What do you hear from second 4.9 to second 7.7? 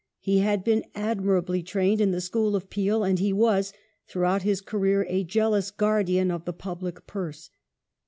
a jealous guardian of the public purse.